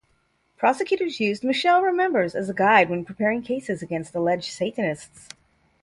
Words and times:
Prosecutors 0.57 1.19
used 1.19 1.43
"Michelle 1.43 1.83
Remembers" 1.83 2.33
as 2.33 2.49
a 2.49 2.55
guide 2.55 2.89
when 2.89 3.05
preparing 3.05 3.43
cases 3.43 3.83
against 3.83 4.15
alleged 4.15 4.51
Satanists. 4.51 5.27